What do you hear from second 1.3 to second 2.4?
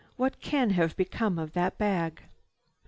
of that bag?"